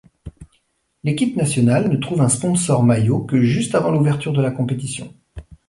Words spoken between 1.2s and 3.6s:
nationale ne trouve un sponsor maillot que